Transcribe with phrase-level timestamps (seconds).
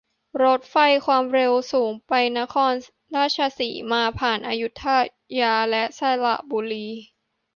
[0.43, 0.75] รถไฟ
[1.05, 2.73] ความเร็วสูงไปนคร
[3.15, 4.83] ราชสีมา ผ่านอยุธ
[5.39, 6.87] ยาและสระบุรี